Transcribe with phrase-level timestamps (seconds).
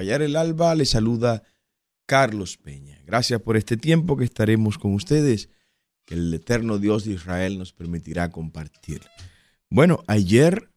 [0.00, 1.42] rayar el alba le saluda
[2.06, 3.02] Carlos Peña.
[3.04, 5.50] Gracias por este tiempo que estaremos con ustedes,
[6.06, 9.02] que el eterno Dios de Israel nos permitirá compartir.
[9.68, 10.70] Bueno, ayer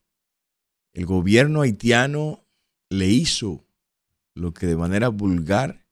[0.91, 2.45] el gobierno haitiano
[2.89, 3.65] le hizo
[4.35, 5.87] lo que de manera vulgar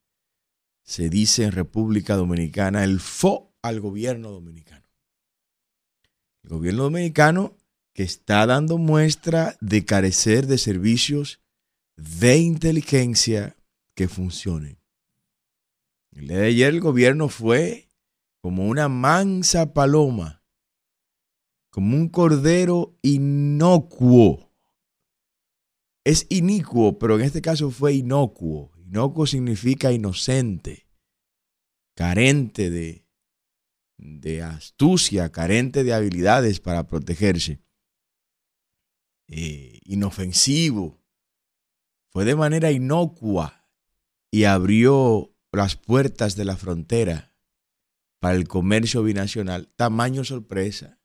[0.83, 4.89] se dice en República Dominicana, el fo al gobierno dominicano.
[6.43, 7.55] El gobierno dominicano
[7.93, 11.40] que está dando muestra de carecer de servicios
[12.01, 13.55] de inteligencia
[13.95, 14.79] que funcionen.
[16.11, 17.91] El día de ayer el gobierno fue
[18.41, 20.43] como una mansa paloma,
[21.69, 24.51] como un cordero inocuo.
[26.03, 28.71] Es inicuo, pero en este caso fue inocuo.
[28.77, 30.87] Inocuo significa inocente,
[31.95, 33.05] carente de,
[33.97, 37.61] de astucia, carente de habilidades para protegerse,
[39.27, 41.00] eh, inofensivo.
[42.11, 43.65] Fue de manera inocua
[44.29, 47.33] y abrió las puertas de la frontera
[48.19, 49.69] para el comercio binacional.
[49.75, 50.99] Tamaño sorpresa.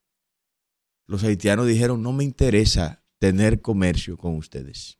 [1.06, 4.98] Los haitianos dijeron, no me interesa tener comercio con ustedes.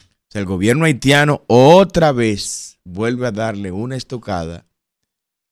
[0.00, 4.66] O sea, el gobierno haitiano otra vez vuelve a darle una estocada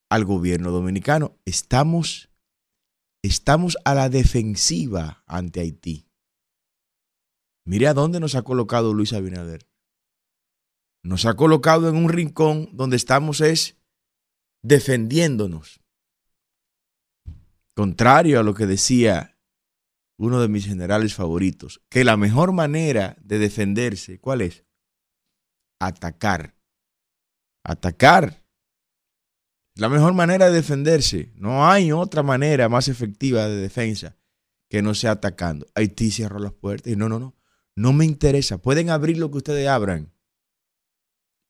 [0.09, 1.37] al gobierno dominicano.
[1.45, 2.29] Estamos,
[3.21, 6.06] estamos a la defensiva ante Haití.
[7.67, 9.67] Mire a dónde nos ha colocado Luis Abinader.
[11.03, 13.75] Nos ha colocado en un rincón donde estamos es
[14.63, 15.81] defendiéndonos.
[17.75, 19.37] Contrario a lo que decía
[20.17, 24.63] uno de mis generales favoritos, que la mejor manera de defenderse, ¿cuál es?
[25.81, 26.55] Atacar.
[27.65, 28.45] Atacar.
[29.75, 31.33] La mejor manera de defenderse.
[31.35, 34.15] No hay otra manera más efectiva de defensa
[34.69, 35.67] que no sea atacando.
[35.75, 37.36] Haití cerró las puertas y no, no, no.
[37.77, 38.57] No me interesa.
[38.57, 40.11] Pueden abrir lo que ustedes abran.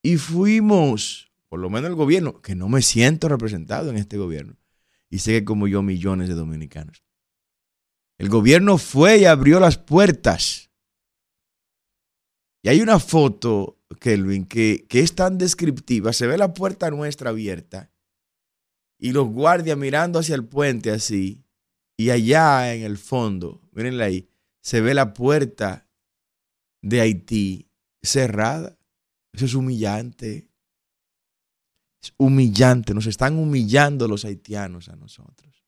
[0.04, 4.58] Y fuimos, por lo menos el gobierno, que no me siento representado en este gobierno.
[5.10, 7.02] Y sé que como yo millones de dominicanos.
[8.18, 10.70] El gobierno fue y abrió las puertas.
[12.62, 16.12] Y hay una foto, Kelvin, que, que es tan descriptiva.
[16.12, 17.90] Se ve la puerta nuestra abierta
[19.00, 21.46] y los guardias mirando hacia el puente así.
[21.96, 25.87] Y allá en el fondo, mírenla ahí, se ve la puerta
[26.82, 27.68] de Haití
[28.02, 28.78] cerrada.
[29.34, 30.50] Eso es humillante.
[32.02, 32.94] Es humillante.
[32.94, 35.64] Nos están humillando los haitianos a nosotros.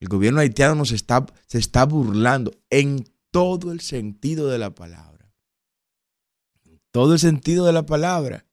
[0.00, 5.34] El gobierno haitiano nos está, se está burlando en todo el sentido de la palabra.
[6.64, 8.46] En todo el sentido de la palabra.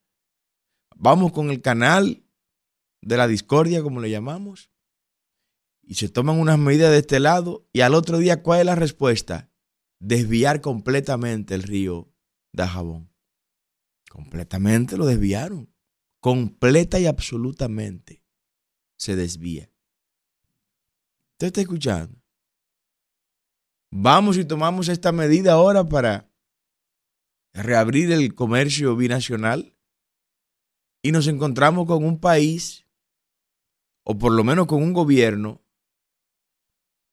[0.96, 2.24] Vamos con el canal
[3.02, 4.72] de la discordia, como le llamamos,
[5.84, 8.76] y se toman unas medidas de este lado, y al otro día, ¿cuál es la
[8.76, 9.52] respuesta?
[10.00, 12.14] Desviar completamente el río
[12.52, 13.12] Dajabón.
[14.10, 15.74] Completamente lo desviaron.
[16.20, 18.24] Completa y absolutamente
[18.98, 19.70] se desvía.
[21.34, 22.18] ¿Usted está escuchando?
[23.92, 26.32] Vamos y tomamos esta medida ahora para
[27.54, 29.78] reabrir el comercio binacional
[31.02, 32.86] y nos encontramos con un país,
[34.04, 35.64] o por lo menos con un gobierno,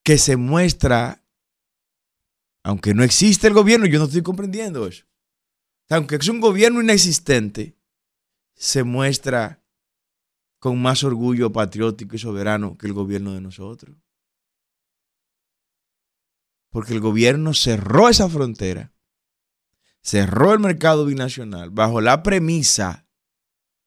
[0.02, 1.21] que se muestra,
[2.62, 5.04] aunque no existe el gobierno, yo no estoy comprendiendo eso,
[5.88, 7.76] aunque es un gobierno inexistente,
[8.54, 9.62] se muestra
[10.58, 13.96] con más orgullo patriótico y soberano que el gobierno de nosotros
[16.72, 18.92] porque el gobierno cerró esa frontera,
[20.00, 23.06] cerró el mercado binacional bajo la premisa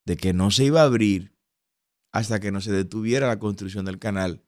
[0.05, 1.35] de que no se iba a abrir
[2.11, 4.45] hasta que no se detuviera la construcción del canal.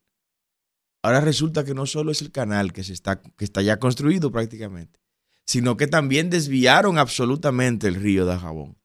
[1.01, 4.31] Ahora resulta que no solo es el canal que, se está, que está ya construido
[4.31, 4.99] prácticamente,
[5.45, 8.77] sino que también desviaron absolutamente el río de Jabón.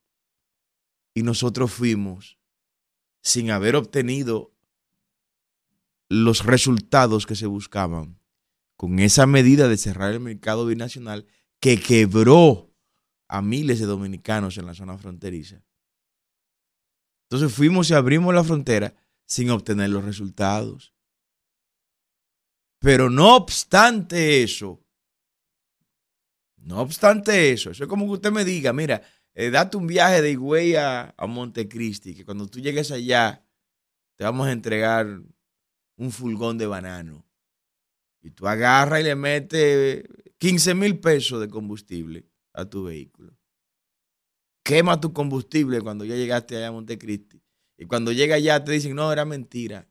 [1.15, 2.39] Y nosotros fuimos
[3.23, 4.53] sin haber obtenido
[6.09, 8.19] los resultados que se buscaban
[8.77, 11.27] con esa medida de cerrar el mercado binacional
[11.61, 12.71] que quebró
[13.29, 15.63] a miles de dominicanos en la zona fronteriza.
[17.31, 18.95] Entonces fuimos y abrimos la frontera
[19.25, 20.92] sin obtener los resultados.
[22.83, 24.85] Pero no obstante eso,
[26.57, 29.03] no obstante eso, eso es como que usted me diga, mira,
[29.35, 33.47] eh, date un viaje de Higüey a, Montecristi, que cuando tú llegues allá
[34.17, 35.07] te vamos a entregar
[35.97, 37.25] un fulgón de banano.
[38.21, 40.05] Y tú agarras y le metes
[40.39, 43.37] 15 mil pesos de combustible a tu vehículo.
[44.65, 47.43] Quema tu combustible cuando ya llegaste allá a Montecristi.
[47.79, 49.89] Y cuando llega allá te dicen, no, era mentira.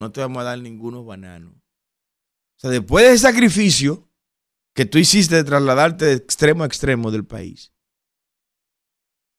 [0.00, 1.54] No te vamos a dar ningunos bananos.
[2.58, 4.10] O sea, después de ese sacrificio
[4.74, 7.72] que tú hiciste de trasladarte de extremo a extremo del país,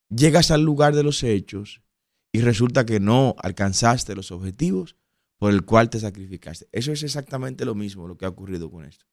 [0.08, 1.82] llegas al lugar de los hechos
[2.32, 4.96] y resulta que no alcanzaste los objetivos
[5.38, 6.68] por el cual te sacrificaste.
[6.72, 9.04] Eso es exactamente lo mismo lo que ha ocurrido con esto.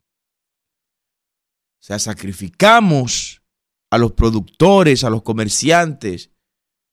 [1.80, 3.42] O sea, sacrificamos
[3.90, 6.32] a los productores, a los comerciantes,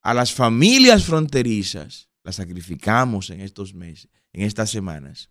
[0.01, 5.29] a las familias fronterizas, las sacrificamos en estos meses, en estas semanas.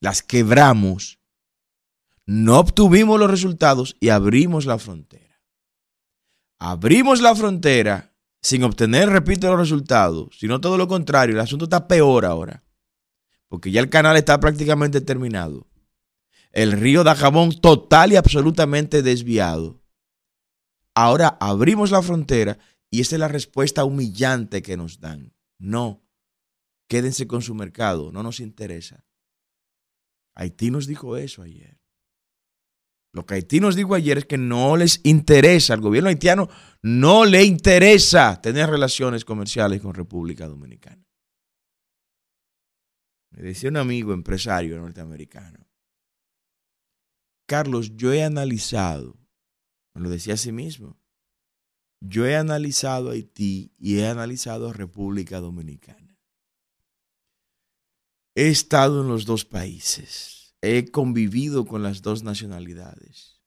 [0.00, 1.18] Las quebramos,
[2.26, 5.42] no obtuvimos los resultados y abrimos la frontera.
[6.58, 11.88] Abrimos la frontera sin obtener, repito, los resultados, sino todo lo contrario, el asunto está
[11.88, 12.62] peor ahora,
[13.48, 15.66] porque ya el canal está prácticamente terminado.
[16.52, 19.80] El río Dajabón total y absolutamente desviado.
[20.94, 22.58] Ahora abrimos la frontera
[22.90, 25.32] y esa es la respuesta humillante que nos dan.
[25.58, 26.02] No,
[26.88, 29.07] quédense con su mercado, no nos interesa.
[30.38, 31.76] Haití nos dijo eso ayer.
[33.12, 36.48] Lo que Haití nos dijo ayer es que no les interesa, al gobierno haitiano
[36.80, 41.04] no le interesa tener relaciones comerciales con República Dominicana.
[43.32, 45.66] Me decía un amigo empresario norteamericano,
[47.48, 49.18] Carlos, yo he analizado,
[49.94, 51.00] me lo decía a sí mismo,
[52.00, 56.07] yo he analizado Haití y he analizado República Dominicana.
[58.38, 63.42] He estado en los dos países, he convivido con las dos nacionalidades.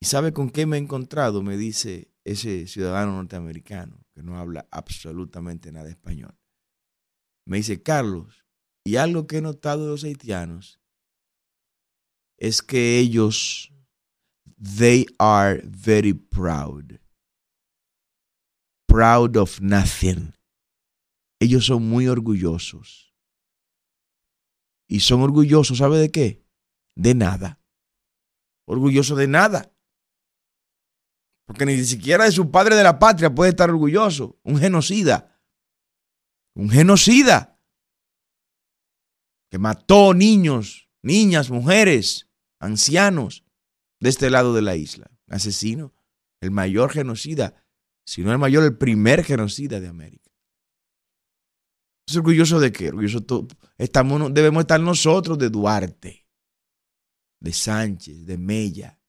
[0.00, 1.42] ¿Y sabe con qué me he encontrado?
[1.42, 6.38] Me dice ese ciudadano norteamericano que no habla absolutamente nada español.
[7.44, 8.46] Me dice, Carlos,
[8.84, 10.80] y algo que he notado de los haitianos
[12.38, 13.72] es que ellos
[14.56, 17.00] They are very proud.
[18.86, 20.32] Proud of nothing.
[21.40, 23.11] Ellos son muy orgullosos.
[24.92, 26.44] Y son orgullosos, ¿sabe de qué?
[26.94, 27.58] De nada.
[28.66, 29.74] Orgulloso de nada.
[31.46, 34.38] Porque ni siquiera de su padre de la patria puede estar orgulloso.
[34.42, 35.40] Un genocida.
[36.54, 37.58] Un genocida.
[39.50, 42.28] Que mató niños, niñas, mujeres,
[42.60, 43.46] ancianos
[43.98, 45.10] de este lado de la isla.
[45.28, 45.94] Asesino,
[46.42, 47.64] el mayor genocida,
[48.04, 50.30] si no el mayor, el primer genocida de América.
[52.12, 52.90] ¿Es orgulloso de qué?
[52.90, 53.48] Orgulloso
[53.78, 56.28] estamos, debemos estar nosotros de Duarte,
[57.40, 59.00] de Sánchez, de Mella.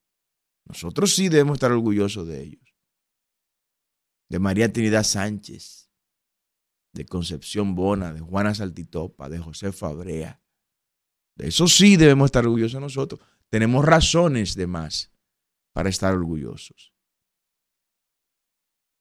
[0.64, 2.74] Nosotros sí debemos estar orgullosos de ellos.
[4.30, 5.92] De María Trinidad Sánchez,
[6.94, 10.42] de Concepción Bona, de Juana Saltitopa, de José Fabrea.
[11.36, 13.20] De eso sí debemos estar orgullosos nosotros.
[13.50, 15.12] Tenemos razones de más
[15.74, 16.94] para estar orgullosos.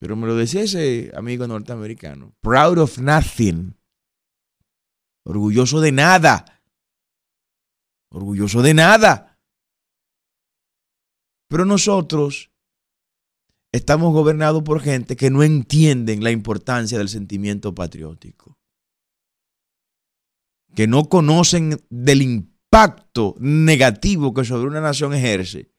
[0.01, 2.35] Pero me lo decía ese amigo norteamericano.
[2.41, 3.77] Proud of nothing.
[5.25, 6.63] Orgulloso de nada.
[8.11, 9.39] Orgulloso de nada.
[11.49, 12.51] Pero nosotros
[13.73, 18.59] estamos gobernados por gente que no entienden la importancia del sentimiento patriótico.
[20.75, 25.73] Que no conocen del impacto negativo que sobre una nación ejerce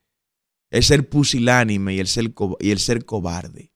[0.70, 3.72] es ser pusilánime y el ser, y el ser cobarde.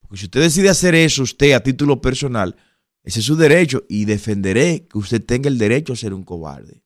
[0.00, 2.56] Porque si usted decide hacer eso, usted a título personal,
[3.02, 6.84] ese es su derecho y defenderé que usted tenga el derecho a ser un cobarde.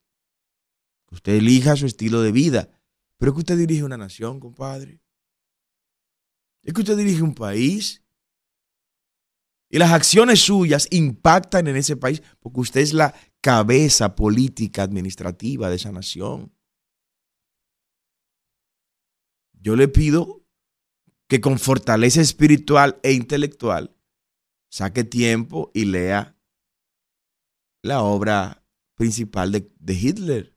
[1.07, 2.69] Que usted elija su estilo de vida.
[3.17, 5.01] Pero es que usted dirige una nación, compadre.
[6.63, 8.01] Es que usted dirige un país.
[9.69, 15.69] Y las acciones suyas impactan en ese país porque usted es la cabeza política administrativa
[15.69, 16.53] de esa nación.
[19.53, 20.45] Yo le pido
[21.27, 23.94] que con fortaleza espiritual e intelectual
[24.75, 26.35] saque tiempo y lea
[27.81, 28.61] la obra
[28.95, 30.53] principal de, Hitler,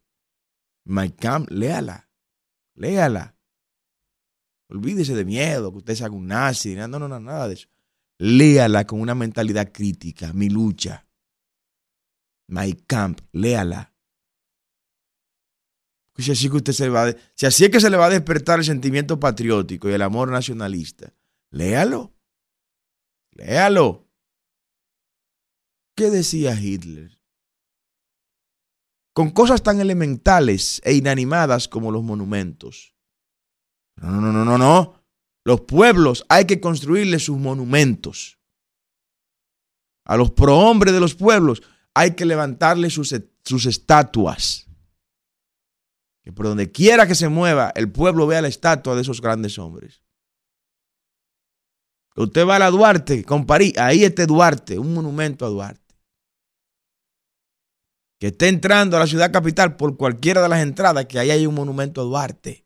[0.84, 2.10] My Camp, léala,
[2.74, 3.36] léala.
[4.70, 7.68] Olvídese de miedo, que usted se haga un nazi, no, no, no, nada de eso.
[8.18, 11.06] Léala con una mentalidad crítica, mi lucha.
[12.48, 13.94] My Camp, léala.
[16.16, 18.58] Si así, que usted se va si así es que se le va a despertar
[18.58, 21.14] el sentimiento patriótico y el amor nacionalista,
[21.52, 22.12] léalo.
[23.30, 24.07] Léalo.
[25.98, 27.10] ¿Qué decía Hitler?
[29.12, 32.94] Con cosas tan elementales e inanimadas como los monumentos.
[33.96, 35.02] No, no, no, no, no.
[35.44, 38.38] Los pueblos hay que construirles sus monumentos.
[40.04, 41.64] A los prohombres de los pueblos
[41.94, 43.12] hay que levantarle sus,
[43.42, 44.68] sus estatuas.
[46.22, 49.58] Que por donde quiera que se mueva, el pueblo vea la estatua de esos grandes
[49.58, 50.00] hombres.
[52.14, 55.87] Usted va a la Duarte con París, ahí está Duarte, un monumento a Duarte.
[58.18, 61.46] Que esté entrando a la ciudad capital por cualquiera de las entradas, que ahí hay
[61.46, 62.64] un monumento a Duarte.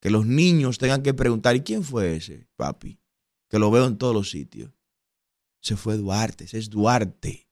[0.00, 2.98] que los niños tengan que preguntar, ¿y quién fue ese, papi?
[3.50, 4.70] Que lo veo en todos los sitios.
[5.60, 7.50] Se fue Duarte, ese es Duarte.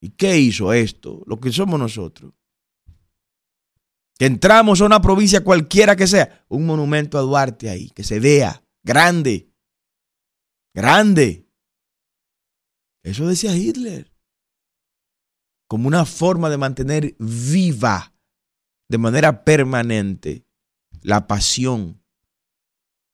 [0.00, 1.24] ¿Y qué hizo esto?
[1.26, 2.34] Lo que somos nosotros.
[4.16, 8.20] Que entramos a una provincia cualquiera que sea, un monumento a Duarte ahí, que se
[8.20, 9.52] vea, grande,
[10.74, 11.48] grande.
[13.02, 14.12] Eso decía Hitler.
[15.68, 18.14] Como una forma de mantener viva
[18.88, 20.46] de manera permanente
[21.02, 22.02] la pasión,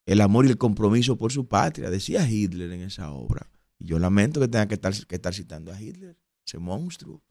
[0.07, 3.51] el amor y el compromiso por su patria, decía Hitler en esa obra.
[3.79, 7.23] Y yo lamento que tenga que estar, que estar citando a Hitler, ese monstruo.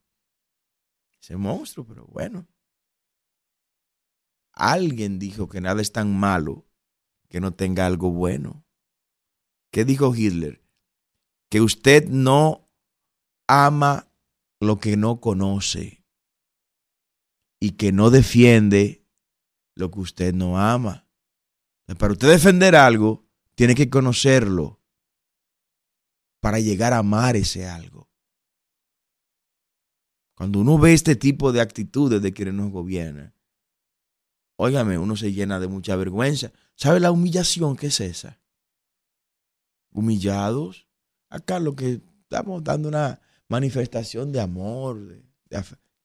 [1.22, 2.46] Ese monstruo, pero bueno.
[4.52, 6.68] Alguien dijo que nada es tan malo
[7.30, 8.66] que no tenga algo bueno.
[9.72, 10.62] ¿Qué dijo Hitler?
[11.50, 12.70] Que usted no
[13.48, 14.13] ama
[14.64, 16.04] lo que no conoce
[17.60, 19.08] y que no defiende
[19.76, 21.08] lo que usted no ama.
[21.98, 24.82] Para usted defender algo, tiene que conocerlo
[26.42, 28.10] para llegar a amar ese algo.
[30.36, 33.34] Cuando uno ve este tipo de actitudes de quienes nos gobiernan,
[34.58, 36.52] óigame, uno se llena de mucha vergüenza.
[36.76, 38.42] ¿Sabe la humillación que es esa?
[39.92, 40.88] Humillados.
[41.30, 43.22] Acá lo que estamos dando una
[43.54, 45.24] manifestación de amor.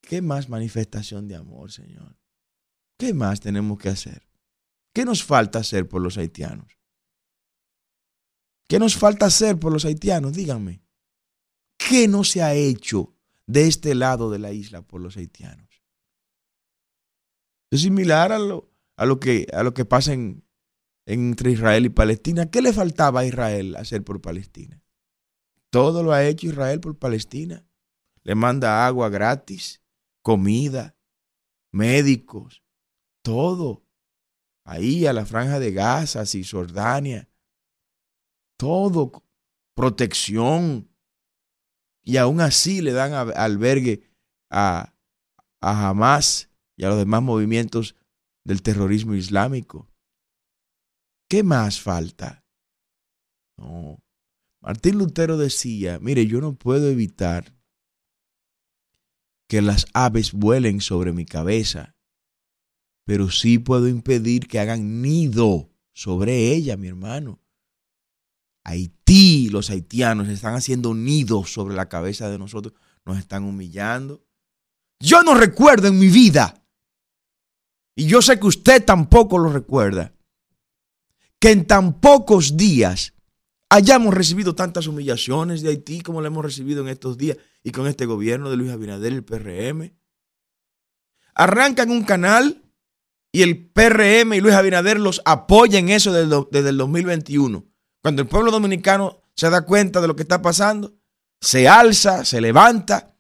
[0.03, 2.19] ¿Qué más manifestación de amor, Señor?
[2.99, 4.29] ¿Qué más tenemos que hacer?
[4.93, 6.79] ¿Qué nos falta hacer por los haitianos?
[8.69, 10.35] ¿Qué nos falta hacer por los haitianos?
[10.35, 10.83] Díganme.
[11.79, 13.15] ¿Qué no se ha hecho
[13.47, 15.71] de este lado de la isla por los haitianos?
[17.71, 20.13] Es similar a lo, a lo, que, a lo que pasa
[21.07, 22.51] entre Israel y Palestina.
[22.51, 24.83] ¿Qué le faltaba a Israel hacer por Palestina?
[25.71, 27.67] Todo lo ha hecho Israel por Palestina.
[28.23, 29.83] Le manda agua gratis,
[30.23, 30.97] comida,
[31.73, 32.63] médicos,
[33.23, 33.85] todo.
[34.65, 37.29] Ahí a la franja de Gaza, Cisjordania.
[38.59, 39.13] Todo.
[39.75, 40.91] Protección.
[42.03, 44.03] Y aún así le dan albergue
[44.51, 44.95] a,
[45.61, 47.97] a Hamas y a los demás movimientos
[48.45, 49.91] del terrorismo islámico.
[51.29, 52.45] ¿Qué más falta?
[53.59, 53.99] No.
[54.69, 57.57] Martín Lutero decía, mire, yo no puedo evitar
[59.49, 61.97] que las aves vuelen sobre mi cabeza,
[63.07, 67.41] pero sí puedo impedir que hagan nido sobre ella, mi hermano.
[68.63, 72.75] Haití, los haitianos están haciendo nidos sobre la cabeza de nosotros,
[73.07, 74.23] nos están humillando.
[75.01, 76.63] Yo no recuerdo en mi vida
[77.97, 80.13] y yo sé que usted tampoco lo recuerda,
[81.41, 83.15] que en tan pocos días
[83.71, 87.87] hayamos recibido tantas humillaciones de Haití como lo hemos recibido en estos días y con
[87.87, 89.93] este gobierno de Luis Abinader, el PRM.
[91.35, 92.63] Arrancan un canal
[93.33, 97.67] y el PRM y Luis Abinader los apoyan en eso desde el 2021.
[98.03, 100.95] Cuando el pueblo dominicano se da cuenta de lo que está pasando,
[101.41, 103.17] se alza, se levanta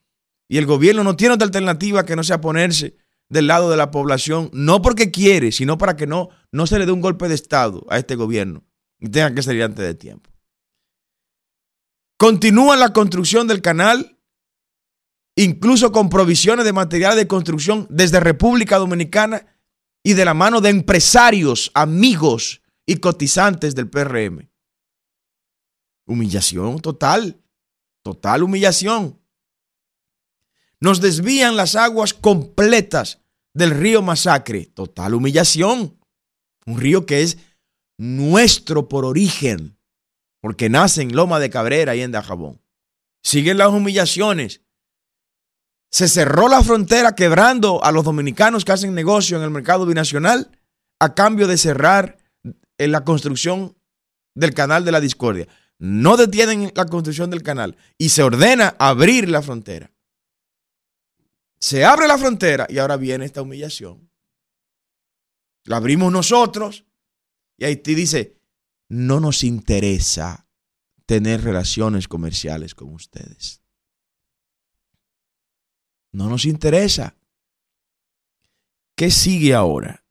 [0.49, 2.97] y el gobierno no tiene otra alternativa que no sea ponerse
[3.28, 6.87] del lado de la población, no porque quiere, sino para que no, no se le
[6.87, 8.64] dé un golpe de Estado a este gobierno
[8.99, 10.31] y tenga que salir antes de tiempo.
[12.18, 14.18] Continúa la construcción del canal,
[15.37, 19.46] incluso con provisiones de material de construcción desde República Dominicana
[20.02, 24.50] y de la mano de empresarios, amigos y cotizantes del PRM.
[26.06, 27.40] Humillación total,
[28.02, 29.18] total humillación
[30.80, 33.20] nos desvían las aguas completas
[33.54, 34.66] del río Masacre.
[34.66, 35.98] Total humillación.
[36.66, 37.38] Un río que es
[37.96, 39.77] nuestro por origen,
[40.40, 42.61] porque nace en Loma de Cabrera y en Dajabón.
[43.23, 44.62] Siguen las humillaciones.
[45.90, 50.50] Se cerró la frontera quebrando a los dominicanos que hacen negocio en el mercado binacional
[51.00, 52.18] a cambio de cerrar
[52.78, 53.76] en la construcción
[54.35, 55.49] del canal de la discordia.
[55.78, 59.92] No detienen la construcción del canal y se ordena abrir la frontera.
[61.61, 64.11] Se abre la frontera y ahora viene esta humillación.
[65.64, 66.85] La abrimos nosotros
[67.57, 68.38] y Haití dice,
[68.88, 70.49] no nos interesa
[71.07, 73.62] tener relaciones comerciales con ustedes.
[76.12, 77.16] No nos interesa.
[78.97, 80.04] ¿Qué sigue ahora?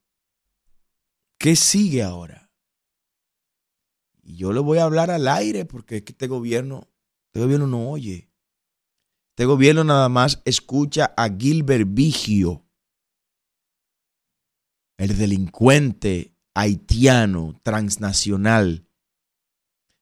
[1.38, 2.50] ¿Qué sigue ahora?
[4.22, 6.88] Y yo le voy a hablar al aire porque este gobierno,
[7.26, 8.30] este gobierno no oye.
[9.30, 12.66] Este gobierno nada más escucha a Gilbert Vigio,
[14.96, 18.84] el delincuente haitiano transnacional,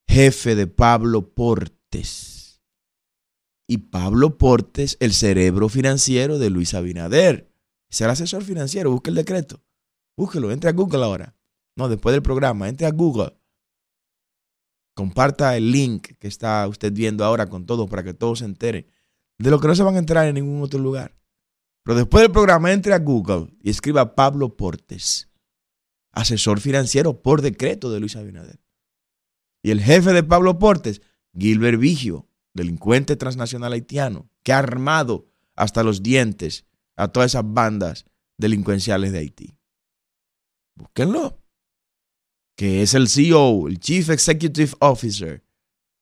[0.09, 2.63] jefe de Pablo Portes.
[3.69, 7.53] Y Pablo Portes, el cerebro financiero de Luis Abinader.
[7.91, 9.63] Ser asesor financiero, busca el decreto.
[10.17, 11.37] Búsquelo, entre a Google ahora.
[11.77, 13.37] No, después del programa, entre a Google.
[14.95, 18.87] Comparta el link que está usted viendo ahora con todos para que todos se enteren
[19.39, 21.15] de lo que no se van a enterar en ningún otro lugar.
[21.83, 25.29] Pero después del programa, entre a Google y escriba Pablo Portes,
[26.17, 28.59] asesor financiero por decreto de Luis Abinader.
[29.63, 31.03] Y el jefe de Pablo Portes,
[31.39, 36.65] Gilbert Vigio, delincuente transnacional haitiano, que ha armado hasta los dientes
[36.97, 38.07] a todas esas bandas
[38.39, 39.59] delincuenciales de Haití.
[40.75, 41.39] Búsquenlo
[42.57, 45.45] que es el CEO, el Chief Executive Officer,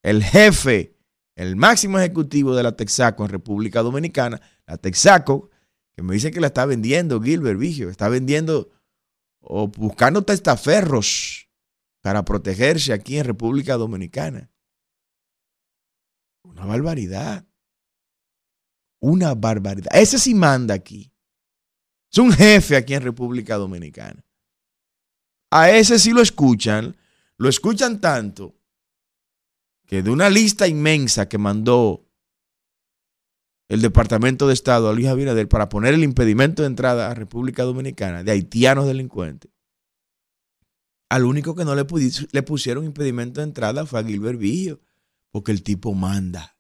[0.05, 0.97] el jefe,
[1.35, 5.51] el máximo ejecutivo de la Texaco en República Dominicana, la Texaco,
[5.97, 8.71] que me dice que la está vendiendo Gilbert Vigio, está vendiendo
[9.47, 11.49] o buscando testaferros
[12.01, 14.51] para protegerse aquí en República Dominicana.
[16.43, 17.47] Una barbaridad.
[19.01, 19.91] Una barbaridad.
[19.93, 21.13] Ese sí manda aquí.
[22.11, 24.25] Es un jefe aquí en República Dominicana.
[25.51, 26.97] A ese sí lo escuchan,
[27.37, 28.55] lo escuchan tanto
[29.87, 32.04] que de una lista inmensa que mandó
[33.69, 37.63] el Departamento de Estado a Luis Abinader para poner el impedimento de entrada a República
[37.63, 39.51] Dominicana de haitianos delincuentes,
[41.09, 44.81] al único que no le, pusieron impedimento de entrada fue a Gilbert Vigio,
[45.31, 46.59] porque el tipo manda.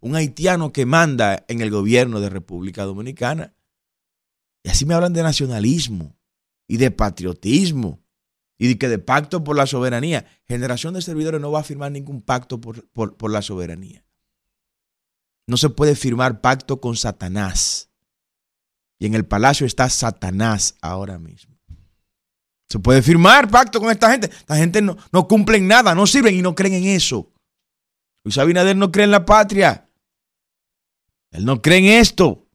[0.00, 3.54] Un haitiano que manda en el gobierno de República Dominicana.
[4.62, 6.18] Y así me hablan de nacionalismo
[6.68, 8.04] y de patriotismo
[8.58, 10.26] y que de pacto por la soberanía.
[10.46, 14.04] Generación de servidores no va a firmar ningún pacto por, por, la soberanía.
[15.46, 17.90] No se puede firmar pacto con Satanás.
[18.98, 21.54] Y en el palacio está Satanás ahora mismo.
[22.68, 24.28] Se puede firmar pacto con esta gente.
[24.28, 27.30] Esta gente no, no cumplen nada, no sirven y no creen en eso.
[28.24, 29.88] Luis Abinader no cree en la patria.
[31.30, 32.46] Él no cree en esto.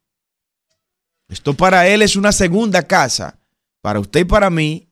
[1.27, 3.39] Esto para él es una segunda casa.
[3.81, 4.89] Para usted y para mí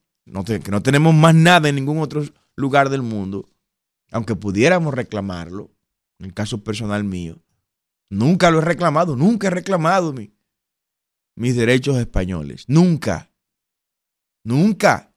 [0.62, 2.22] que no tenemos más nada en ningún otro
[2.54, 3.48] lugar del mundo,
[4.10, 5.70] aunque pudiéramos reclamarlo,
[6.18, 7.38] en el caso personal mío,
[8.10, 10.14] nunca lo he reclamado, nunca he reclamado
[11.36, 13.32] mis derechos españoles, nunca,
[14.44, 15.14] nunca.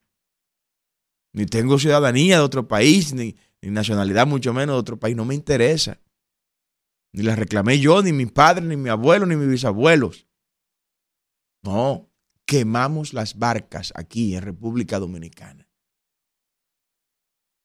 [1.34, 5.26] Ni tengo ciudadanía de otro país, ni, ni nacionalidad mucho menos de otro país, no
[5.26, 6.00] me interesa.
[7.14, 10.28] Ni la reclamé yo, ni mi padre, ni mi abuelo, ni mis bisabuelos.
[11.64, 12.10] No,
[12.46, 15.70] quemamos las barcas aquí en República Dominicana.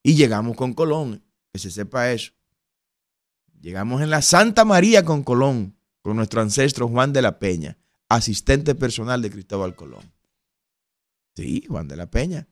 [0.05, 2.33] Y llegamos con Colón, que se sepa eso.
[3.61, 8.75] Llegamos en la Santa María con Colón, con nuestro ancestro Juan de la Peña, asistente
[8.75, 10.13] personal de Cristóbal Colón.
[11.35, 12.49] Sí, Juan de la Peña.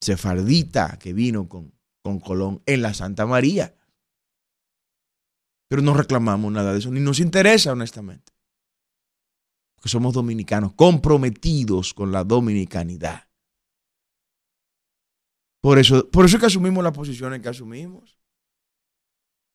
[0.00, 3.74] Sefardita que vino con, con Colón en la Santa María.
[5.68, 8.32] Pero no reclamamos nada de eso, ni nos interesa, honestamente
[9.80, 13.28] que somos dominicanos, comprometidos con la dominicanidad.
[15.60, 18.19] Por eso, por eso es que asumimos las posiciones que asumimos.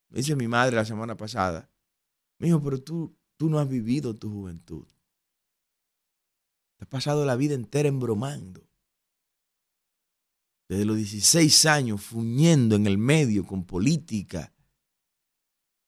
[0.09, 1.69] Me dice mi madre la semana pasada,
[2.37, 4.85] me dijo, pero tú, tú no has vivido tu juventud.
[6.77, 8.67] Te has pasado la vida entera embromando.
[10.67, 14.53] Desde los 16 años, fuñendo en el medio con política,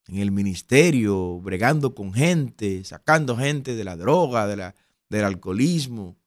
[0.07, 4.75] en el ministerio, bregando con gente, sacando gente de la droga, de la,
[5.09, 6.17] del alcoholismo,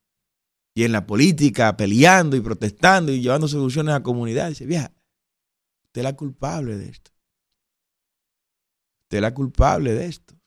[0.74, 4.48] y en la política peleando y protestando y llevando soluciones a la comunidad.
[4.48, 4.92] Dice, vieja,
[5.84, 7.10] usted es la culpable de esto.
[9.10, 10.38] Usted la culpable de esto.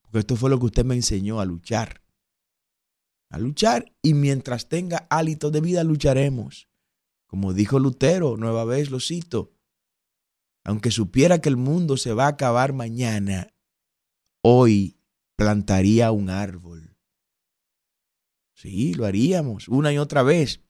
[0.00, 2.02] Porque esto fue lo que usted me enseñó a luchar.
[3.28, 6.70] A luchar y mientras tenga hálito de vida lucharemos.
[7.26, 9.52] Como dijo Lutero, nueva vez lo cito,
[10.64, 13.54] aunque supiera que el mundo se va a acabar mañana,
[14.42, 14.98] hoy
[15.36, 16.96] plantaría un árbol.
[18.54, 20.62] Sí, lo haríamos una y otra vez.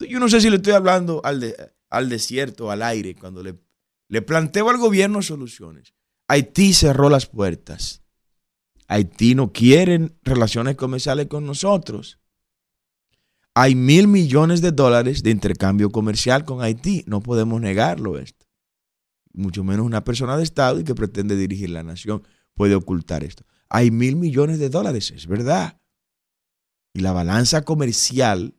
[0.00, 1.56] Yo no sé si le estoy hablando al,
[1.88, 3.65] al desierto, al aire, cuando le,
[4.08, 5.94] le planteo al gobierno soluciones.
[6.28, 8.02] Haití cerró las puertas.
[8.88, 12.18] Haití no quiere relaciones comerciales con nosotros.
[13.54, 17.04] Hay mil millones de dólares de intercambio comercial con Haití.
[17.06, 18.46] No podemos negarlo esto
[19.36, 23.44] mucho menos una persona de Estado y que pretende dirigir la nación puede ocultar esto.
[23.68, 25.80] Hay mil millones de dólares, es verdad.
[26.94, 28.56] Y la balanza comercial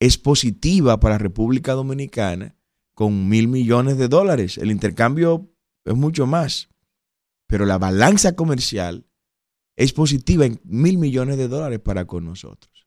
[0.00, 2.56] es positiva para República Dominicana
[3.00, 4.58] con mil millones de dólares.
[4.58, 5.50] El intercambio
[5.86, 6.68] es mucho más.
[7.46, 9.06] Pero la balanza comercial
[9.74, 12.86] es positiva en mil millones de dólares para con nosotros.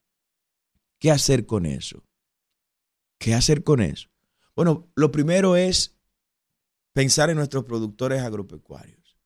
[1.00, 2.04] ¿Qué hacer con eso?
[3.18, 4.12] ¿Qué hacer con eso?
[4.56, 5.98] Bueno, lo primero es
[6.94, 9.18] pensar en nuestros productores agropecuarios.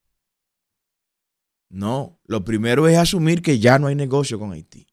[1.67, 4.86] No, lo primero es asumir que ya no hay negocio con Haití.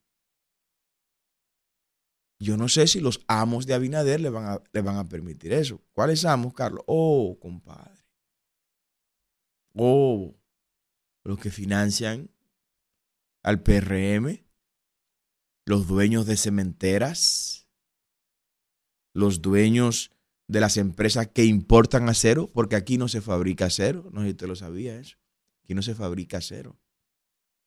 [2.39, 5.81] Yo no sé si los amos de Abinader le van a, van a permitir eso.
[5.93, 6.83] ¿Cuáles amos, Carlos?
[6.87, 8.05] Oh, compadre.
[9.75, 10.35] Oh,
[11.25, 12.31] los que financian
[13.43, 14.45] al PRM,
[15.67, 17.69] los dueños de cementeras,
[19.13, 20.11] los dueños
[20.49, 24.11] de las empresas que importan acero, porque aquí no se fabrica acero.
[24.13, 25.17] No sé si usted lo sabía eso.
[25.63, 26.79] Aquí no se fabrica acero.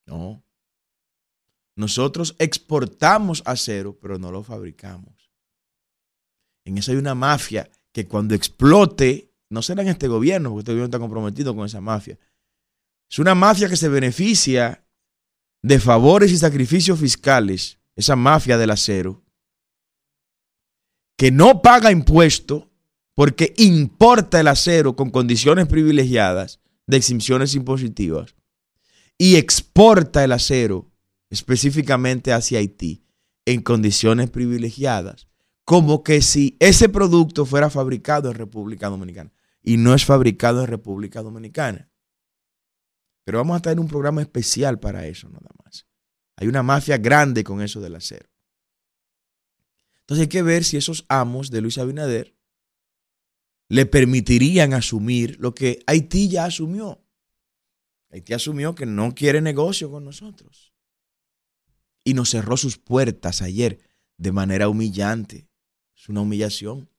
[0.06, 0.44] No.
[1.78, 5.32] Nosotros exportamos acero, pero no lo fabricamos.
[6.66, 10.72] En eso hay una mafia que cuando explote, no será en este gobierno, porque este
[10.72, 12.18] gobierno está comprometido con esa mafia.
[13.10, 14.84] Es una mafia que se beneficia
[15.62, 19.24] de favores y sacrificios fiscales, esa mafia del acero,
[21.16, 22.72] que no paga impuesto
[23.14, 28.36] porque importa el acero con condiciones privilegiadas de exenciones impositivas
[29.18, 30.92] y exporta el acero
[31.30, 33.04] específicamente hacia Haití
[33.46, 35.28] en condiciones privilegiadas,
[35.64, 40.68] como que si ese producto fuera fabricado en República Dominicana y no es fabricado en
[40.68, 41.90] República Dominicana.
[43.24, 45.86] Pero vamos a tener un programa especial para eso nada más.
[46.38, 48.30] Hay una mafia grande con eso del acero.
[50.02, 52.38] Entonces hay que ver si esos amos de Luis Abinader
[53.68, 57.04] le permitirían asumir lo que Haití ya asumió.
[58.10, 60.74] Haití asumió que no quiere negocio con nosotros.
[62.08, 63.82] Y nos cerró sus puertas ayer
[64.18, 65.50] de manera humillante.
[65.94, 66.90] Es una humillación.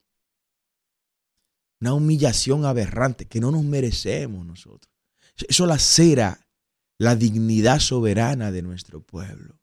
[1.81, 4.93] Una humillación aberrante que no nos merecemos nosotros.
[5.47, 6.45] Eso lacera
[6.99, 9.59] la dignidad soberana de nuestro pueblo.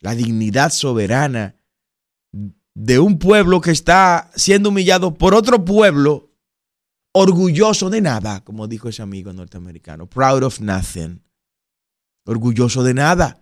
[0.00, 1.54] La dignidad soberana
[2.74, 6.28] de un pueblo que está siendo humillado por otro pueblo
[7.12, 11.22] orgulloso de nada, como dijo ese amigo norteamericano, proud of nothing.
[12.26, 13.40] Orgulloso de nada.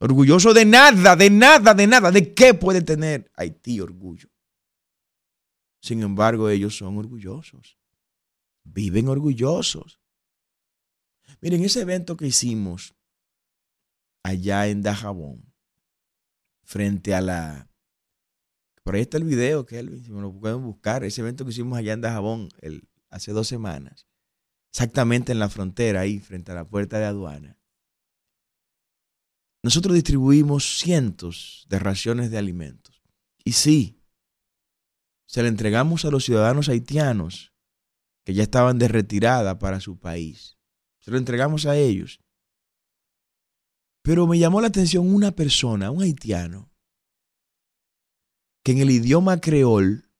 [0.00, 2.10] Orgulloso de nada, de nada, de nada.
[2.10, 4.28] ¿De qué puede tener Haití orgullo?
[5.80, 7.78] Sin embargo, ellos son orgullosos.
[8.62, 10.00] Viven orgullosos.
[11.40, 12.94] Miren, ese evento que hicimos
[14.22, 15.52] allá en Dajabón,
[16.62, 17.70] frente a la...
[18.82, 21.04] Por ahí está el video, Kelvin, si me lo pueden buscar.
[21.04, 24.06] Ese evento que hicimos allá en Dajabón el, hace dos semanas.
[24.70, 27.57] Exactamente en la frontera, ahí, frente a la puerta de aduana.
[29.68, 33.02] Nosotros distribuimos cientos de raciones de alimentos.
[33.44, 34.00] Y sí,
[35.26, 37.52] se le entregamos a los ciudadanos haitianos
[38.24, 40.56] que ya estaban de retirada para su país.
[41.00, 42.18] Se lo entregamos a ellos.
[44.00, 46.72] Pero me llamó la atención una persona, un haitiano,
[48.64, 50.10] que en el idioma creol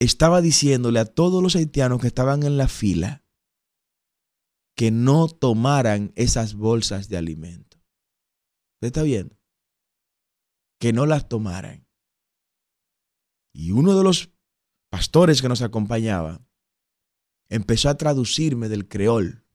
[0.00, 3.22] estaba diciéndole a todos los haitianos que estaban en la fila
[4.74, 7.73] que no tomaran esas bolsas de alimento.
[8.84, 9.34] ¿Usted está viendo?
[10.78, 11.86] Que no las tomaran.
[13.54, 14.30] Y uno de los
[14.90, 16.46] pastores que nos acompañaba
[17.48, 19.46] empezó a traducirme del creol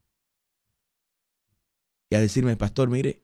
[2.10, 3.24] y a decirme, pastor, mire,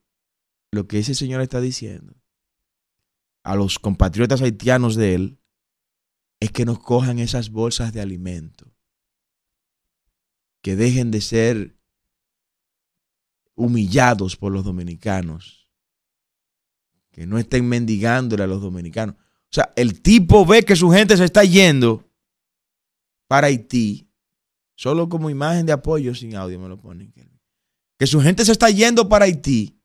[0.69, 2.13] lo que ese señor está diciendo
[3.41, 5.39] a los compatriotas haitianos de él
[6.39, 8.75] es que nos cojan esas bolsas de alimento,
[10.61, 11.79] que dejen de ser
[13.55, 15.64] humillados por los dominicanos,
[17.15, 19.15] que no estén mendigándole a los dominicanos.
[19.15, 22.03] O sea, el tipo ve que su gente se está yendo
[23.29, 24.09] para Haití,
[24.75, 27.13] solo como imagen de apoyo sin audio me lo ponen
[27.97, 29.79] que su gente se está yendo para Haití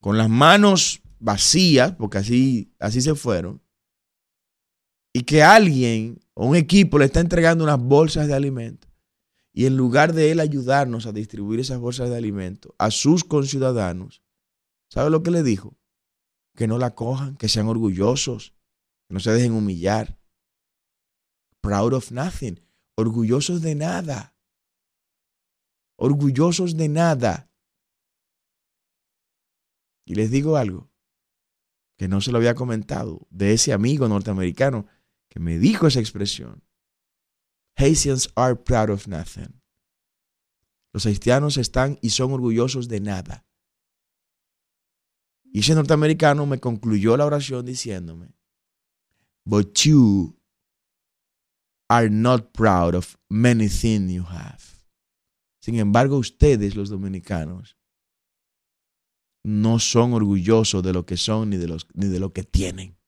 [0.00, 3.60] con las manos vacías, porque así, así se fueron,
[5.12, 8.90] y que alguien o un equipo le está entregando unas bolsas de alimentos,
[9.52, 14.22] y en lugar de él ayudarnos a distribuir esas bolsas de alimentos a sus conciudadanos,
[14.88, 15.76] ¿sabe lo que le dijo?
[16.54, 18.54] Que no la cojan, que sean orgullosos,
[19.08, 20.18] que no se dejen humillar.
[21.60, 22.60] Proud of nothing,
[22.96, 24.36] orgullosos de nada
[25.96, 27.50] orgullosos de nada.
[30.04, 30.90] Y les digo algo
[31.96, 34.86] que no se lo había comentado de ese amigo norteamericano
[35.28, 36.62] que me dijo esa expresión.
[37.76, 39.60] Haitians are proud of nothing.
[40.92, 43.45] Los haitianos están y son orgullosos de nada.
[45.56, 48.34] Y ese norteamericano me concluyó la oración diciéndome,
[49.46, 50.38] But you
[51.88, 54.60] are not proud of many things you have.
[55.62, 57.78] Sin embargo, ustedes, los dominicanos,
[59.44, 62.98] no son orgullosos de lo que son ni de, los, ni de lo que tienen.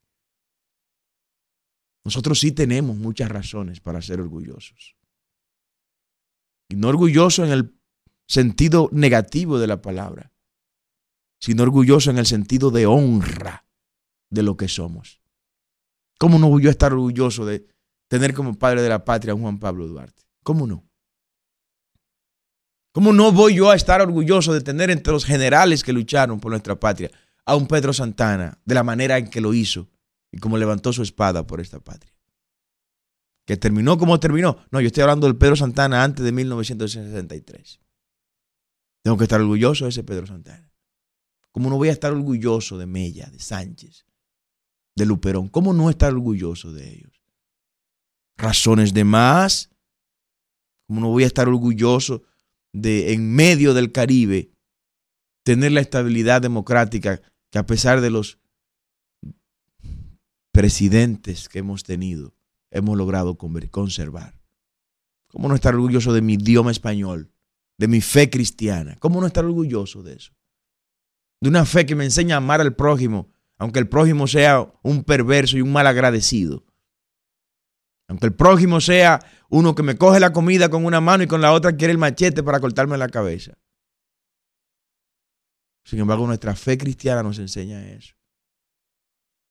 [2.02, 4.96] Nosotros sí tenemos muchas razones para ser orgullosos.
[6.70, 7.78] Y no orgulloso en el
[8.26, 10.32] sentido negativo de la palabra,
[11.38, 13.64] sino orgulloso en el sentido de honra
[14.31, 15.20] de lo que somos.
[16.18, 17.66] ¿Cómo no voy a estar orgulloso de
[18.09, 20.24] tener como padre de la patria a Juan Pablo Duarte?
[20.42, 20.85] ¿Cómo no?
[22.92, 26.51] ¿Cómo no voy yo a estar orgulloso de tener entre los generales que lucharon por
[26.51, 27.11] nuestra patria
[27.44, 29.88] a un Pedro Santana de la manera en que lo hizo
[30.33, 32.12] y cómo levantó su espada por esta patria?
[33.46, 34.59] Que terminó como terminó.
[34.70, 37.81] No, yo estoy hablando del Pedro Santana antes de 1963.
[39.03, 40.67] Tengo que estar orgulloso de ese Pedro Santana.
[41.52, 44.06] ¿Cómo no voy a estar orgulloso de Mella, de Sánchez,
[44.96, 45.48] de Luperón?
[45.48, 47.22] ¿Cómo no estar orgulloso de ellos?
[48.37, 49.70] Razones de más.
[50.87, 52.22] ¿Cómo no voy a estar orgulloso
[52.72, 54.52] de en medio del Caribe
[55.42, 58.38] tener la estabilidad democrática que a pesar de los
[60.52, 62.34] presidentes que hemos tenido,
[62.70, 64.38] hemos logrado conservar.
[65.28, 67.30] ¿Cómo no estar orgulloso de mi idioma español,
[67.78, 68.96] de mi fe cristiana?
[68.98, 70.32] ¿Cómo no estar orgulloso de eso?
[71.40, 75.05] De una fe que me enseña a amar al prójimo, aunque el prójimo sea un
[75.05, 76.64] perverso y un mal agradecido.
[78.09, 79.20] Aunque el prójimo sea
[79.51, 81.98] uno que me coge la comida con una mano y con la otra quiere el
[81.98, 83.59] machete para cortarme la cabeza.
[85.85, 88.14] Sin embargo, nuestra fe cristiana nos enseña eso.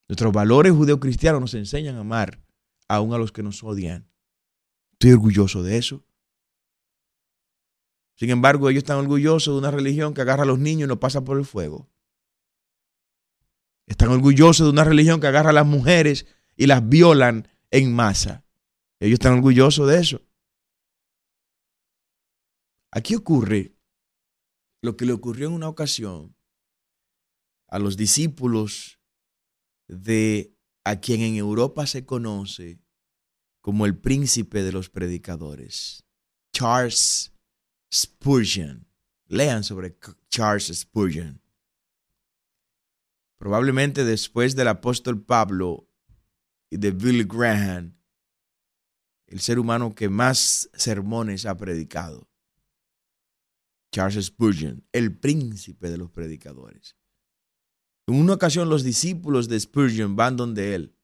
[0.07, 2.39] Nuestros valores judeocristianos nos enseñan a amar
[2.87, 4.07] aún a los que nos odian.
[4.93, 6.06] Estoy orgulloso de eso.
[8.17, 10.97] Sin embargo, ellos están orgullosos de una religión que agarra a los niños y los
[10.97, 11.87] pasa por el fuego.
[13.85, 16.25] Están orgullosos de una religión que agarra a las mujeres
[16.55, 18.43] y las violan en masa.
[18.99, 20.21] Ellos están orgullosos de eso.
[22.89, 23.75] Aquí ocurre
[24.81, 26.35] lo que le ocurrió en una ocasión
[27.67, 28.99] a los discípulos
[29.87, 32.79] de a quien en Europa se conoce
[33.61, 36.05] como el príncipe de los predicadores,
[36.53, 37.36] Charles
[37.91, 38.85] Spurgeon.
[39.27, 39.97] Lean sobre
[40.29, 41.41] Charles Spurgeon.
[43.37, 45.89] Probablemente después del apóstol Pablo
[46.69, 47.95] y de Billy Graham,
[49.27, 52.29] el ser humano que más sermones ha predicado.
[53.91, 56.95] Charles Spurgeon, el príncipe de los predicadores.
[58.07, 60.97] En una ocasión los discípulos de Spurgeon van donde él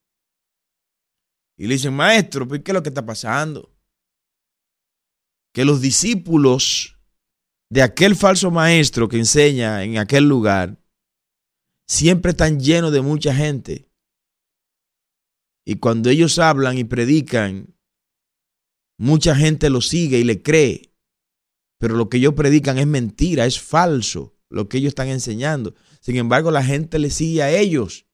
[1.55, 3.72] y le dicen, maestro, ¿qué es lo que está pasando?
[5.53, 6.97] Que los discípulos
[7.69, 10.79] de aquel falso maestro que enseña en aquel lugar
[11.87, 13.89] siempre están llenos de mucha gente.
[15.65, 17.75] Y cuando ellos hablan y predican,
[18.97, 20.93] mucha gente lo sigue y le cree.
[21.79, 25.73] Pero lo que ellos predican es mentira, es falso, lo que ellos están enseñando.
[25.99, 28.05] Sin embargo, la gente le sigue a ellos.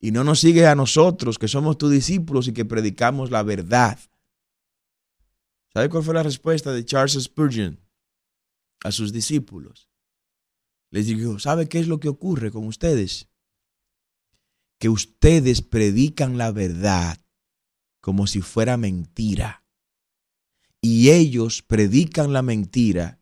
[0.00, 3.98] Y no nos sigue a nosotros, que somos tus discípulos y que predicamos la verdad.
[5.76, 7.78] ¿Sabe cuál fue la respuesta de Charles Spurgeon
[8.82, 9.90] a sus discípulos?
[10.90, 13.28] Les dijo, ¿sabe qué es lo que ocurre con ustedes?
[14.78, 17.22] Que ustedes predican la verdad
[18.00, 19.66] como si fuera mentira.
[20.80, 23.20] Y ellos predican la mentira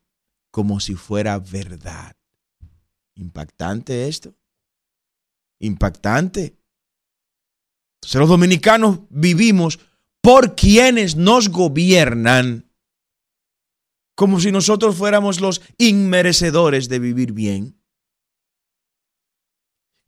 [0.49, 2.15] como si fuera verdad.
[3.15, 4.33] Impactante esto.
[5.59, 6.57] Impactante.
[7.97, 9.77] Entonces los dominicanos vivimos
[10.25, 12.67] por quienes nos gobiernan
[14.15, 17.79] como si nosotros fuéramos los inmerecedores de vivir bien.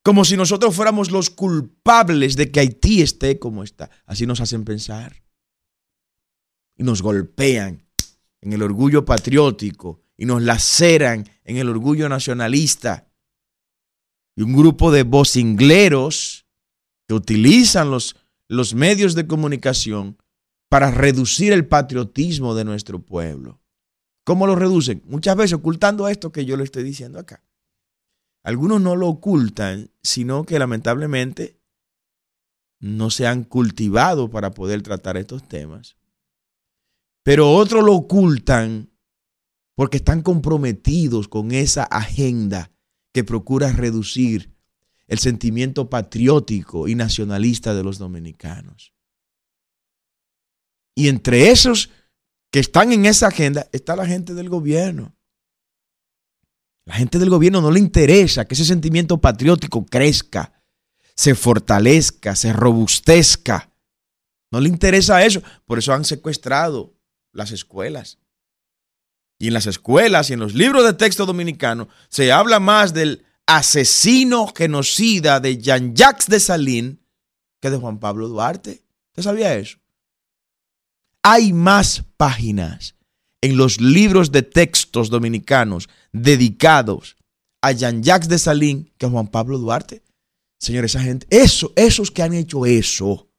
[0.01, 3.91] Como si nosotros fuéramos los culpables de que Haití esté como está.
[4.07, 5.21] Así nos hacen pensar.
[6.77, 7.85] Y nos golpean
[8.41, 13.07] en el orgullo patriótico y nos laceran en el orgullo nacionalista.
[14.35, 16.47] Y un grupo de vocingleros
[17.07, 18.15] que utilizan los,
[18.47, 20.17] los medios de comunicación
[20.69, 23.61] para reducir el patriotismo de nuestro pueblo.
[24.25, 25.01] ¿Cómo lo reducen?
[25.05, 27.43] Muchas veces ocultando esto que yo le estoy diciendo acá.
[28.43, 31.59] Algunos no lo ocultan, sino que lamentablemente
[32.79, 35.97] no se han cultivado para poder tratar estos temas.
[37.23, 38.89] Pero otros lo ocultan
[39.75, 42.71] porque están comprometidos con esa agenda
[43.13, 44.56] que procura reducir
[45.07, 48.93] el sentimiento patriótico y nacionalista de los dominicanos.
[50.95, 51.91] Y entre esos
[52.51, 55.15] que están en esa agenda está la gente del gobierno.
[56.85, 60.53] La gente del gobierno no le interesa que ese sentimiento patriótico crezca,
[61.15, 63.71] se fortalezca, se robustezca.
[64.51, 65.41] No le interesa eso.
[65.65, 66.95] Por eso han secuestrado
[67.33, 68.19] las escuelas.
[69.37, 73.26] Y en las escuelas y en los libros de texto dominicano se habla más del
[73.47, 77.01] asesino genocida de Jean-Jacques de Salín
[77.59, 78.83] que de Juan Pablo Duarte.
[79.11, 79.79] ¿Usted sabía eso?
[81.23, 82.95] Hay más páginas
[83.41, 87.15] en los libros de textos dominicanos dedicados
[87.61, 90.03] a Jean-Jacques de Salín que a Juan Pablo Duarte.
[90.59, 93.29] Señores, esa gente, eso, esos que han hecho eso,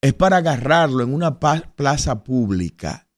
[0.00, 3.08] es para agarrarlo en una plaza pública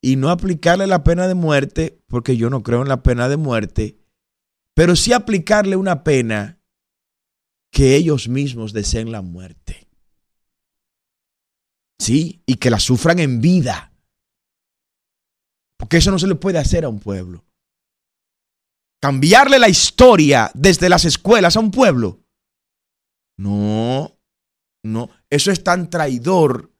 [0.00, 3.36] y no aplicarle la pena de muerte, porque yo no creo en la pena de
[3.36, 3.97] muerte,
[4.78, 6.62] pero sí aplicarle una pena
[7.72, 9.88] que ellos mismos deseen la muerte.
[11.98, 13.92] Sí, y que la sufran en vida.
[15.76, 17.44] Porque eso no se le puede hacer a un pueblo.
[19.02, 22.24] Cambiarle la historia desde las escuelas a un pueblo.
[23.36, 24.16] No,
[24.84, 26.72] no, eso es tan traidor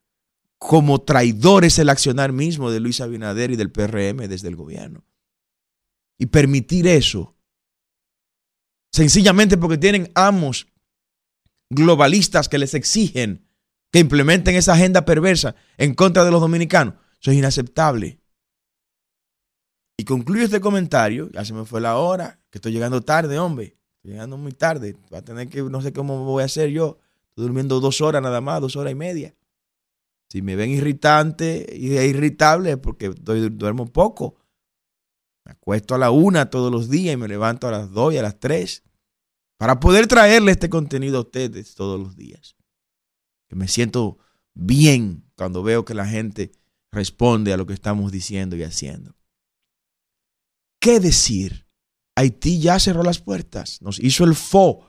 [0.57, 5.05] como traidor es el accionar mismo de Luis Abinader y del PRM desde el gobierno.
[6.17, 7.35] Y permitir eso,
[8.99, 10.67] sencillamente porque tienen amos
[11.71, 13.47] globalistas que les exigen
[13.93, 18.19] que implementen esa agenda perversa en contra de los dominicanos, eso es inaceptable.
[19.97, 23.79] Y concluyo este comentario, ya se me fue la hora, que estoy llegando tarde, hombre,
[23.99, 26.99] estoy llegando muy tarde, va a tener que, no sé cómo voy a hacer yo,
[27.29, 29.33] estoy durmiendo dos horas nada más, dos horas y media.
[30.29, 34.35] Si me ven irritante y irritable es porque duermo poco.
[35.45, 38.19] Me acuesto a la una todos los días y me levanto a las dos y
[38.19, 38.83] a las tres
[39.59, 42.57] para poder traerle este contenido a ustedes todos los días.
[43.49, 44.19] Que me siento
[44.55, 46.53] bien cuando veo que la gente
[46.91, 49.15] responde a lo que estamos diciendo y haciendo.
[50.81, 51.67] ¿Qué decir?
[52.17, 54.89] Haití ya cerró las puertas, nos hizo el FO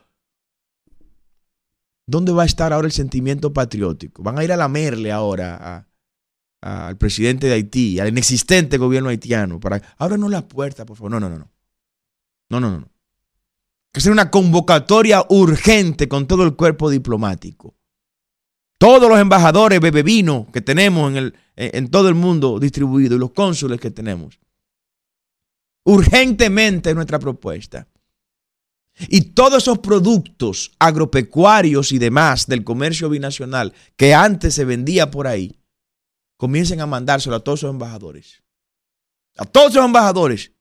[2.10, 4.24] ¿Dónde va a estar ahora el sentimiento patriótico?
[4.24, 5.88] Van a ir a lamerle ahora
[6.60, 9.80] al presidente de Haití, al inexistente gobierno haitiano, para
[10.18, 11.12] no la puerta, por favor.
[11.12, 11.52] No, no, no, no.
[12.50, 12.90] No, no, no.
[13.92, 17.74] Que sea una convocatoria urgente con todo el cuerpo diplomático.
[18.78, 23.32] Todos los embajadores bebevino que tenemos en, el, en todo el mundo distribuido y los
[23.32, 24.38] cónsules que tenemos.
[25.84, 27.86] Urgentemente nuestra propuesta.
[29.08, 35.26] Y todos esos productos agropecuarios y demás del comercio binacional que antes se vendía por
[35.26, 35.58] ahí,
[36.36, 38.42] comiencen a mandárselo a todos esos embajadores.
[39.36, 40.52] A todos esos embajadores.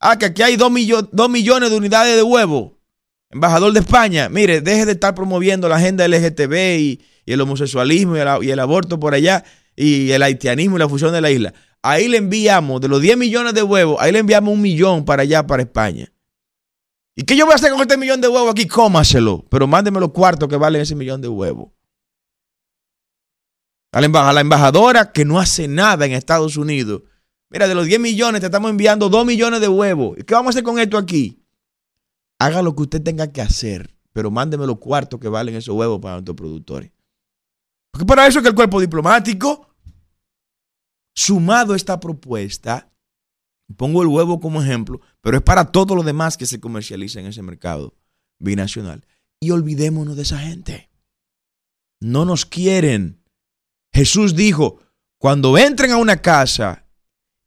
[0.00, 2.78] Ah, que aquí hay dos, millones de unidades de huevo.
[3.30, 8.20] Embajador de España, mire, deje de estar promoviendo la agenda LGTB y, el homosexualismo y
[8.20, 11.52] el, y el aborto por allá y el haitianismo y la fusión de la isla.
[11.82, 15.22] Ahí le enviamos, de los 10 millones de huevos, ahí le enviamos un millón para
[15.22, 16.12] allá, para España.
[17.16, 18.68] ¿Y qué yo voy a hacer con este millón de huevos aquí?
[18.68, 19.46] Cómaselo.
[19.50, 21.70] Pero mándeme los cuartos que valen ese millón de huevos.
[23.92, 27.02] A la, embajadora que no hace nada en Estados Unidos.
[27.50, 30.18] Mira, de los 10 millones te estamos enviando 2 millones de huevos.
[30.18, 31.42] ¿Y qué vamos a hacer con esto aquí?
[32.38, 36.00] Haga lo que usted tenga que hacer, pero mándeme los cuartos que valen esos huevos
[36.00, 36.92] para nuestros productores.
[37.90, 39.68] Porque para eso es que el cuerpo diplomático,
[41.14, 42.90] sumado a esta propuesta,
[43.74, 47.26] Pongo el huevo como ejemplo, pero es para todo lo demás que se comercializa en
[47.26, 47.94] ese mercado
[48.38, 49.04] binacional.
[49.40, 50.90] Y olvidémonos de esa gente.
[52.00, 53.22] No nos quieren.
[53.92, 54.80] Jesús dijo,
[55.18, 56.85] cuando entren a una casa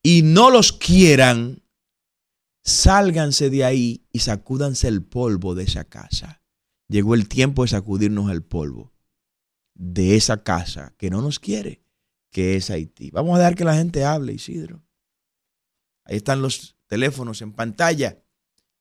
[0.03, 1.63] y no los quieran,
[2.63, 6.41] sálganse de ahí y sacúdanse el polvo de esa casa.
[6.87, 8.93] Llegó el tiempo de sacudirnos el polvo
[9.75, 11.81] de esa casa que no nos quiere,
[12.31, 13.11] que es Haití.
[13.11, 14.83] Vamos a dejar que la gente hable, Isidro.
[16.03, 18.21] Ahí están los teléfonos en pantalla.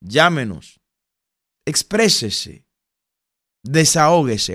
[0.00, 0.80] Llámenos.
[1.66, 2.66] Exprésese.
[3.62, 4.54] Desahógese.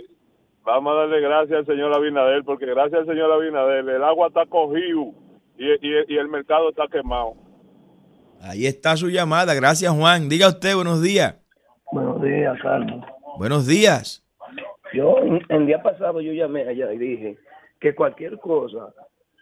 [0.65, 4.47] Vamos a darle gracias al señor Abinadel, porque gracias al señor Abinadel el agua está
[4.47, 5.13] cogido
[5.59, 7.35] y, el mercado está quemado.
[8.41, 9.55] Ahí está su llamada.
[9.55, 10.29] Gracias, Juan.
[10.29, 11.37] Diga usted, buenos días.
[11.93, 13.01] Buenos días, Carlos.
[13.39, 14.25] Buenos días.
[14.93, 15.17] Yo,
[15.49, 17.39] el día pasado yo llamé allá y dije
[17.81, 18.95] que cualquier cosa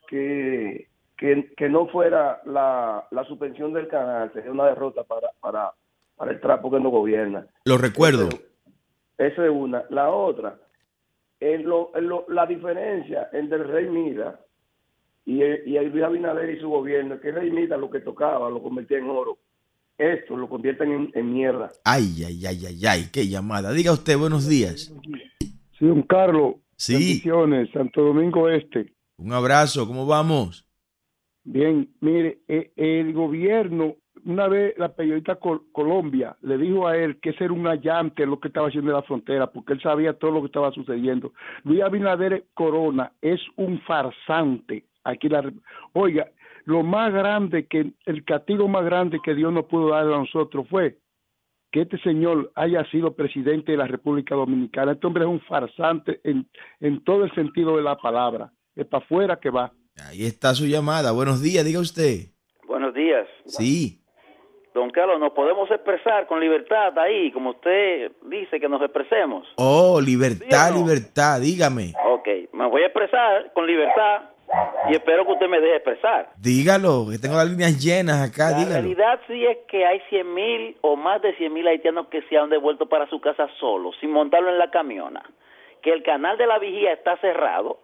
[0.08, 5.72] que, que, no fuera la, la, suspensión del canal sería una derrota para, para,
[6.16, 7.46] para el trapo que no gobierna.
[7.64, 8.28] Lo recuerdo.
[9.16, 9.84] Esa es una.
[9.90, 10.58] La otra,
[11.40, 11.92] en lo,
[12.28, 14.40] la diferencia entre el rey Mira
[15.24, 18.98] y, y el Luis Abinader y su gobierno, que reimita lo que tocaba, lo convertía
[18.98, 19.38] en oro.
[19.96, 21.70] Esto lo convierten en, mierda.
[21.84, 23.72] Ay, ay, ay, ay, ay, qué llamada.
[23.72, 24.92] Diga usted, buenos días.
[25.78, 26.56] Sí, un Carlos.
[26.84, 27.22] Sí.
[27.72, 28.92] Santo Domingo Este.
[29.18, 30.66] Un abrazo, ¿cómo vamos?
[31.44, 35.38] Bien, mire, e, el gobierno, una vez la periodista
[35.72, 38.96] Colombia le dijo a él que ese era un allante lo que estaba haciendo en
[38.96, 41.32] la frontera, porque él sabía todo lo que estaba sucediendo.
[41.64, 45.52] Luis Abinader Corona es un farsante Aquí la,
[45.92, 46.30] oiga,
[46.64, 50.66] lo más grande que, el castigo más grande que Dios nos pudo dar a nosotros
[50.68, 50.98] fue
[51.74, 54.92] que este señor haya sido presidente de la República Dominicana.
[54.92, 56.48] Este hombre es un farsante en,
[56.78, 58.52] en todo el sentido de la palabra.
[58.76, 59.72] Es para afuera que va.
[60.08, 61.10] Ahí está su llamada.
[61.10, 62.30] Buenos días, diga usted.
[62.68, 63.26] Buenos días.
[63.46, 64.00] Sí.
[64.72, 69.44] Don Carlos, nos podemos expresar con libertad ahí, como usted dice que nos expresemos.
[69.56, 70.86] Oh, libertad, ¿Sí o no?
[70.86, 71.92] libertad, dígame.
[72.06, 74.30] Ok, me voy a expresar con libertad
[74.88, 76.30] y espero que usted me deje expresar.
[76.36, 78.74] Dígalo, que tengo las líneas llenas acá, La dígalo.
[78.74, 82.36] realidad sí es que hay 100 mil o más de 100 mil haitianos que se
[82.36, 85.22] han devuelto para su casa solos, sin montarlo en la camiona.
[85.82, 87.78] Que el canal de la vigía está cerrado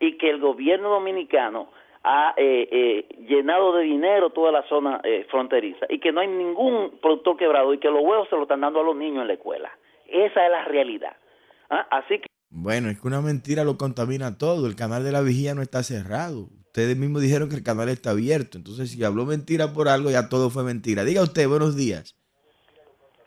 [0.00, 1.68] y que el gobierno dominicano
[2.02, 6.28] ha eh, eh, llenado de dinero toda la zona eh, fronteriza y que no hay
[6.28, 9.28] ningún productor quebrado y que los huevos se lo están dando a los niños en
[9.28, 9.70] la escuela.
[10.08, 11.14] Esa es la realidad.
[11.68, 11.86] ¿Ah?
[11.90, 14.66] Así que Bueno, es que una mentira lo contamina todo.
[14.66, 16.48] El canal de la vigía no está cerrado.
[16.66, 18.58] Ustedes mismos dijeron que el canal está abierto.
[18.58, 21.04] Entonces, si habló mentira por algo, ya todo fue mentira.
[21.04, 22.16] Diga usted, buenos días.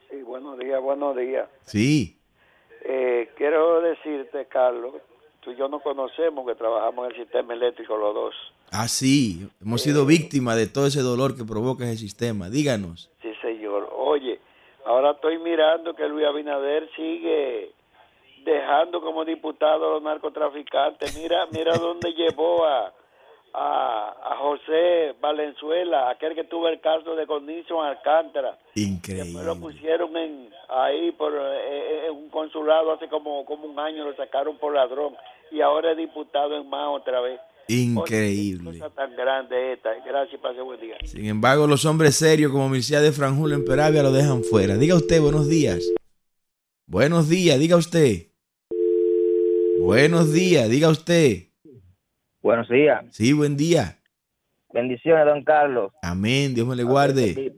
[0.10, 1.48] Sí, buenos días, buenos días.
[1.64, 2.20] Sí.
[2.84, 4.96] Eh, quiero decirte, Carlos,
[5.40, 8.36] tú y yo nos conocemos, que trabajamos en el sistema eléctrico los dos.
[8.72, 9.48] Ah, sí.
[9.62, 12.50] Hemos sido víctimas de todo ese dolor que provoca ese sistema.
[12.50, 13.10] Díganos.
[13.22, 13.90] Sí, señor.
[13.96, 14.40] Oye,
[14.86, 17.72] ahora estoy mirando que Luis Abinader sigue
[18.44, 21.16] dejando como diputado a los narcotraficantes.
[21.18, 22.94] Mira, mira dónde llevó a,
[23.54, 28.58] a, a José Valenzuela, aquel que tuvo el caso de Condición Alcántara.
[28.76, 29.56] Después lo Increíble.
[29.62, 34.58] pusieron en ahí por eh, en un consulado hace como como un año lo sacaron
[34.58, 35.16] por ladrón
[35.52, 37.40] y ahora es diputado en más otra vez.
[37.70, 38.78] Oye, Increíble.
[38.80, 39.94] cosa tan grande esta.
[40.06, 40.98] Gracias, pase buen día.
[41.06, 44.76] Sin embargo, los hombres serios como Mircea de Franjul en Peravia lo dejan fuera.
[44.76, 45.82] Diga usted, buenos días.
[46.88, 48.33] Buenos días, diga usted.
[49.80, 51.48] Buenos días, diga usted.
[52.42, 53.04] Buenos días.
[53.12, 53.98] Sí, buen día.
[54.74, 55.92] Bendiciones, don Carlos.
[56.02, 57.54] Amén, Dios me le guarde.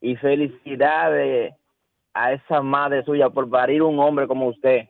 [0.00, 1.54] Y felicidades
[2.14, 4.86] a esa madre suya por parir un hombre como usted.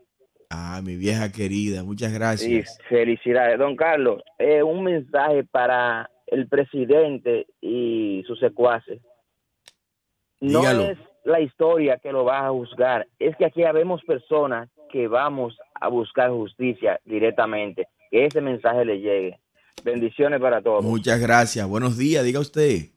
[0.51, 2.79] Ah, mi vieja querida, muchas Sí, gracias.
[2.89, 3.59] felicidades.
[3.59, 9.01] Don Carlos, eh, un mensaje para el presidente y sus secuaces.
[10.41, 10.83] No Dígalo.
[10.91, 15.57] es la historia que lo va a juzgar, es que aquí habemos personas que vamos
[15.81, 17.87] a buscar justicia directamente.
[18.11, 19.39] Que ese mensaje le llegue.
[19.85, 20.85] Bendiciones para todos.
[20.85, 21.67] Muchas gracias.
[21.69, 22.91] Buenos días, diga usted.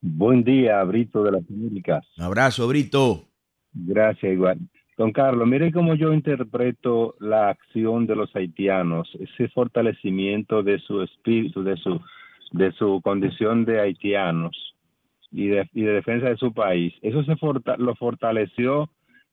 [0.00, 2.04] Buen día, Brito de las Américas.
[2.18, 3.24] Un abrazo, Brito.
[3.72, 4.58] Gracias, igual.
[4.98, 11.02] Don Carlos, mire cómo yo interpreto la acción de los haitianos, ese fortalecimiento de su
[11.02, 12.00] espíritu, de su,
[12.52, 14.74] de su condición de haitianos
[15.30, 16.94] y de, y de defensa de su país.
[17.02, 18.88] Eso se forta- lo fortaleció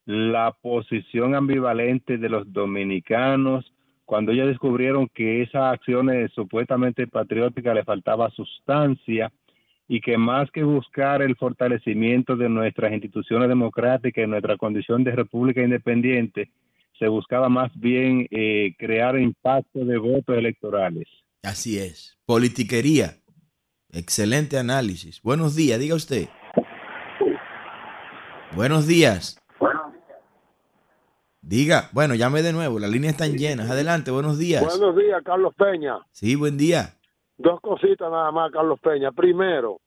[0.05, 3.73] la posición ambivalente de los dominicanos
[4.05, 9.31] cuando ellos descubrieron que esas acciones supuestamente patrióticas le faltaba sustancia
[9.87, 15.11] y que más que buscar el fortalecimiento de nuestras instituciones democráticas y nuestra condición de
[15.11, 16.51] república independiente,
[16.99, 21.07] se buscaba más bien eh, crear impacto de votos electorales.
[21.41, 22.17] Así es.
[22.25, 23.17] Politiquería.
[23.91, 25.21] Excelente análisis.
[25.21, 26.27] Buenos días, diga usted.
[28.55, 29.42] Buenos días.
[31.45, 33.69] Diga, bueno, llame de nuevo, las líneas están llenas.
[33.69, 34.63] Adelante, buenos días.
[34.63, 35.97] Buenos días, Carlos Peña.
[36.11, 36.93] Sí, buen día.
[37.37, 39.11] Dos cositas nada más, Carlos Peña.
[39.11, 39.81] Primero,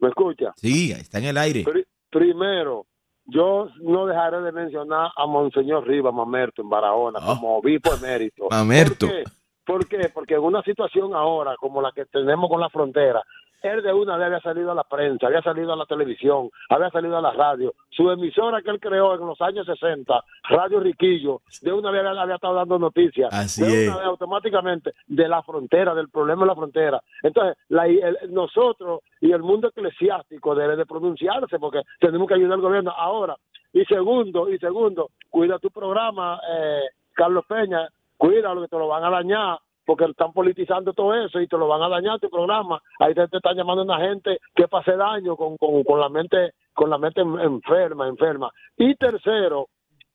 [0.00, 0.52] ¿me escucha?
[0.56, 1.62] Sí, está en el aire.
[1.62, 2.86] Pri- primero,
[3.26, 7.26] yo no dejaré de mencionar a Monseñor Rivas Mamerto en Barahona Ah.
[7.38, 8.48] como obispo emérito.
[8.50, 9.06] Mamerto.
[9.06, 9.24] ¿Por qué?
[9.64, 10.08] ¿Por qué?
[10.12, 13.22] Porque en una situación ahora como la que tenemos con la frontera,
[13.62, 16.90] él de una vez había salido a la prensa, había salido a la televisión, había
[16.90, 17.74] salido a la radio.
[17.90, 22.22] Su emisora que él creó en los años 60, Radio Riquillo, de una vez había,
[22.22, 23.32] había estado dando noticias.
[23.32, 27.00] Así de una vez automáticamente de la frontera, del problema de la frontera.
[27.22, 32.54] Entonces, la- el- nosotros y el mundo eclesiástico debe de pronunciarse porque tenemos que ayudar
[32.54, 33.36] al gobierno ahora.
[33.72, 36.80] Y segundo, y segundo, cuida tu programa, eh,
[37.12, 41.48] Carlos Peña, cuídalo que te lo van a dañar porque están politizando todo eso y
[41.48, 42.80] te lo van a dañar tu programa.
[42.98, 46.54] Ahí te, te están llamando una gente que pase daño con, con, con la mente
[46.72, 48.50] con la mente en- enferma, enferma.
[48.76, 49.68] Y tercero,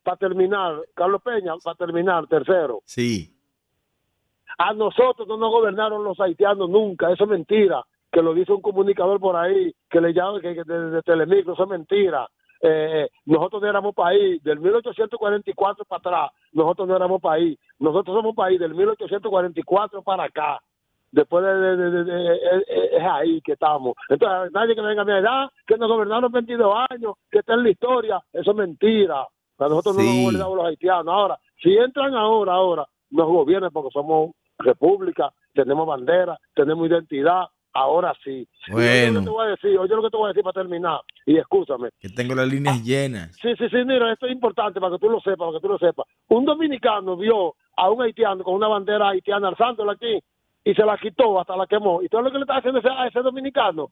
[0.03, 3.31] para terminar, Carlos Peña, para terminar, tercero, Sí.
[4.57, 7.83] a nosotros no nos gobernaron los haitianos nunca, eso es mentira.
[8.11, 11.53] Que lo dice un comunicador por ahí, que le llama que, que de, de Telemicro,
[11.53, 12.27] eso es mentira.
[12.67, 17.57] Eh, nosotros no éramos país, del 1844 para atrás, nosotros no éramos país.
[17.79, 20.59] Nosotros somos país del 1844 para acá.
[21.11, 22.35] Después de, de- de- de- de-
[22.97, 23.93] es- ahí que estamos.
[24.09, 27.63] Entonces, nadie que venga a mi edad, que nos gobernaron 22 años, que está en
[27.63, 29.21] la historia, eso es mentira.
[29.57, 31.07] A nosotros no nos gobernamos los haitianos.
[31.07, 38.13] Ahora, si entran ahora, ahora, nos gobiernan porque somos república, tenemos bandera, tenemos identidad, ahora
[38.23, 38.45] sí.
[38.71, 38.83] Bueno.
[38.83, 40.53] Oye lo que te voy a decir, oye lo que te voy a decir para
[40.61, 41.89] terminar, y escúchame.
[41.99, 43.35] Que tengo las líneas llenas.
[43.41, 45.67] Sí, sí, sí, mira, esto es importante para que tú lo sepas, para que tú
[45.69, 46.05] lo sepas.
[46.29, 50.19] Un dominicano vio a un haitiano con una bandera haitiana alzándola aquí
[50.63, 52.01] y se la quitó, hasta la quemó.
[52.01, 53.89] Y todo lo que le está haciendo ese- a ese dominicano,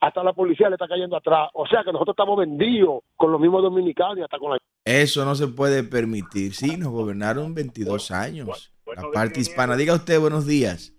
[0.00, 1.48] hasta la policía le está cayendo atrás.
[1.54, 4.58] O sea que nosotros estamos vendidos con los mismos dominicanos y hasta con la...
[4.84, 6.52] Eso no se puede permitir.
[6.54, 8.74] Sí, nos gobernaron 22 años.
[8.94, 9.76] La parte hispana.
[9.76, 10.92] Diga usted, buenos días.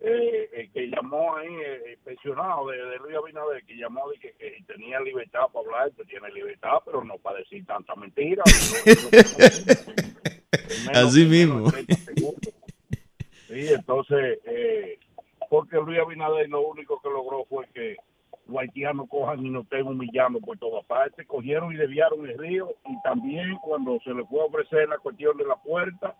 [0.00, 0.37] eh,
[1.38, 5.66] ahí, eh, pensionado de, de Luis Abinader, que llamó de que, que tenía libertad para
[5.66, 8.42] hablar, que tiene libertad, pero no para decir tanta mentira.
[10.94, 11.70] Así mismo.
[13.48, 14.98] Sí, entonces, eh,
[15.48, 17.96] porque Luis Abinader lo único que logró fue que
[18.46, 21.26] los haitianos cojan y nos estén humillando por todas partes.
[21.26, 25.36] Cogieron y desviaron el río y también cuando se le fue a ofrecer la cuestión
[25.36, 26.16] de la puerta,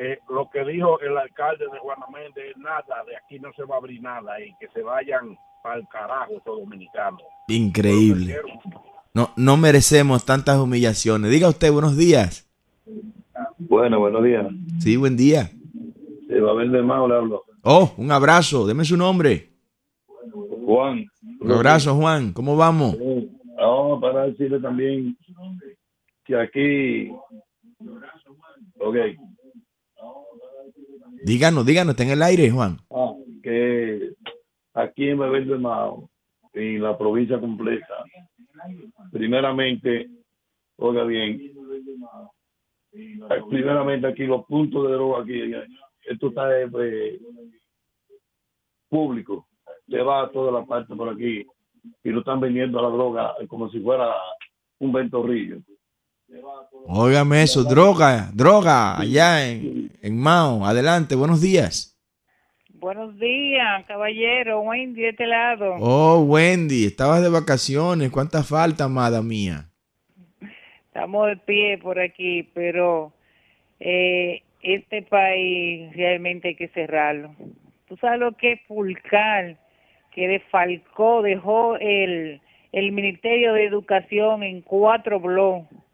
[0.00, 3.76] eh, lo que dijo el alcalde de Juana Méndez, nada, de aquí no se va
[3.76, 7.22] a abrir nada y que se vayan para el carajo estos dominicanos.
[7.48, 8.36] Increíble.
[9.12, 11.30] No, no merecemos tantas humillaciones.
[11.30, 12.48] Diga usted, buenos días.
[13.58, 14.46] Bueno, buenos días.
[14.78, 15.50] Sí, buen día.
[16.28, 17.44] De Babel de Mao le hablo.
[17.62, 18.66] Oh, un abrazo.
[18.66, 19.50] Deme su nombre.
[20.64, 21.06] Juan.
[21.40, 22.32] Un abrazo, Juan.
[22.32, 22.96] ¿Cómo vamos?
[23.56, 25.16] Vamos para decirle también
[26.24, 27.10] que aquí.
[28.78, 28.96] Ok.
[31.24, 32.78] Díganos, díganos, está en el aire, Juan.
[32.90, 33.12] Ah,
[33.42, 34.12] que
[34.74, 36.10] aquí en Babel de Mao,
[36.52, 38.04] en la provincia completa,
[39.12, 40.10] primeramente,
[40.76, 41.52] oiga bien,
[43.48, 45.40] primeramente aquí los puntos de droga aquí,
[46.06, 47.20] esto está eh,
[48.88, 49.46] público,
[49.88, 51.44] se va a toda la parte por aquí
[52.02, 54.14] y lo están vendiendo a la droga como si fuera
[54.78, 55.58] un ventorrillo.
[56.86, 60.66] Óigame eso, droga, droga, allá en, en Mao.
[60.66, 61.98] Adelante, buenos días.
[62.74, 64.60] Buenos días, caballero.
[64.60, 65.76] Wendy, de este lado.
[65.80, 68.10] Oh, Wendy, estabas de vacaciones.
[68.10, 69.70] ¿Cuánta falta, amada mía?
[70.86, 73.12] Estamos de pie por aquí, pero
[73.80, 77.34] eh, este país realmente hay que cerrarlo.
[77.88, 79.56] ¿Tú sabes lo que es Pulcar?
[80.14, 82.40] Que defalcó, dejó el,
[82.72, 85.87] el Ministerio de Educación en cuatro bloques.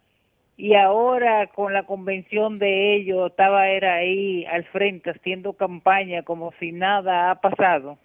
[0.57, 6.53] Y ahora con la convención de ellos, estaba era ahí al frente haciendo campaña como
[6.61, 7.99] si nada ha pasado.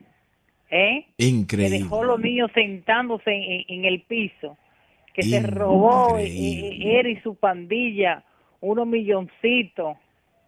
[0.72, 1.06] ¿Eh?
[1.18, 1.80] que Increíble.
[1.80, 4.56] dejó los niños sentándose en, en el piso,
[5.16, 8.24] que se robó eh, eh, él y su pandilla
[8.62, 9.98] unos milloncitos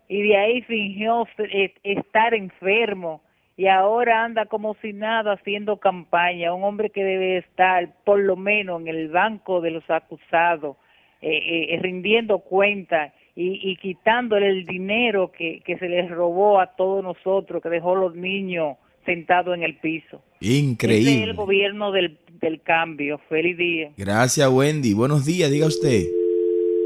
[0.08, 3.22] y de ahí fingió eh, estar enfermo
[3.58, 8.36] y ahora anda como si nada haciendo campaña, un hombre que debe estar por lo
[8.36, 10.78] menos en el banco de los acusados,
[11.22, 16.76] eh, eh, rindiendo cuenta y, y quitándole el dinero que, que se les robó a
[16.76, 20.22] todos nosotros, que dejó los niños sentados en el piso.
[20.39, 21.34] Es el Increíble.
[21.34, 23.19] gobierno del, del cambio.
[23.30, 23.91] Feliz día.
[23.97, 24.93] Gracias, Wendy.
[24.93, 26.03] Buenos días, diga usted.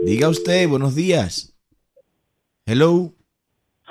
[0.03, 1.51] Diga usted, buenos días.
[2.65, 3.11] Hello.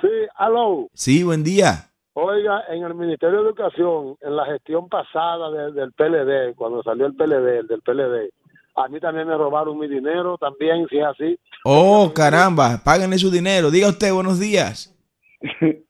[0.01, 0.89] Sí, aló.
[0.93, 1.91] Sí, buen día.
[2.15, 7.07] Oiga, en el Ministerio de Educación, en la gestión pasada de- del PLD, cuando salió
[7.07, 8.31] el PLD, el del PLD,
[8.77, 11.39] a mí también me robaron mi dinero, también, si es así.
[11.65, 13.71] Oh, caramba, páganle su dinero.
[13.71, 14.95] Diga usted, buenos días.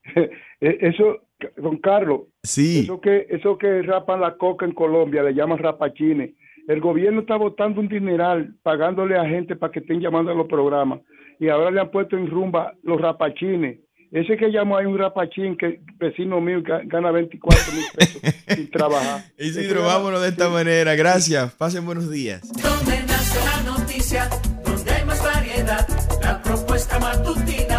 [0.61, 1.18] Eh, Eso,
[1.57, 2.85] don Carlos, sí.
[2.85, 6.30] eso que eso que rapan la coca en Colombia le llaman rapachines.
[6.68, 10.47] El gobierno está botando un dineral pagándole a gente para que estén llamando a los
[10.47, 11.01] programas
[11.41, 13.80] y ahora le han puesto en rumba los rapachines.
[14.14, 18.70] Ese que llamó ahí un rapachín que vecino mío ga- gana 24 mil pesos sin
[18.70, 19.24] trabajar.
[19.36, 20.94] Isidro, vámonos de esta manera.
[20.94, 21.52] Gracias.
[21.54, 22.40] Pasen buenos días.
[22.62, 24.28] Donde nace la noticia,
[24.64, 25.88] donde hay más variedad,
[26.22, 27.74] la propuesta matutina